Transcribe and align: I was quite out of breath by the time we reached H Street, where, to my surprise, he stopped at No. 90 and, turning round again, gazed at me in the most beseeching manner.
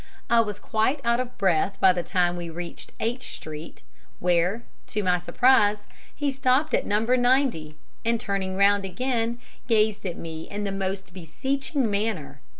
I 0.31 0.39
was 0.39 0.59
quite 0.59 0.99
out 1.05 1.19
of 1.19 1.37
breath 1.37 1.79
by 1.79 1.93
the 1.93 2.01
time 2.01 2.35
we 2.35 2.49
reached 2.49 2.91
H 2.99 3.35
Street, 3.35 3.83
where, 4.19 4.63
to 4.87 5.03
my 5.03 5.19
surprise, 5.19 5.85
he 6.15 6.31
stopped 6.31 6.73
at 6.73 6.87
No. 6.87 7.01
90 7.05 7.77
and, 8.03 8.19
turning 8.19 8.55
round 8.55 8.83
again, 8.83 9.37
gazed 9.67 10.03
at 10.07 10.17
me 10.17 10.49
in 10.49 10.63
the 10.63 10.71
most 10.71 11.13
beseeching 11.13 11.91
manner. 11.91 12.41